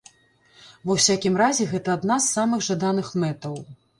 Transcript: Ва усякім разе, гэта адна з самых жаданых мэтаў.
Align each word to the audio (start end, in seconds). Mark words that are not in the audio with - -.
Ва 0.89 0.95
усякім 0.99 1.37
разе, 1.41 1.67
гэта 1.75 1.93
адна 1.97 2.17
з 2.27 2.31
самых 2.39 2.65
жаданых 2.71 3.13
мэтаў. 3.25 3.55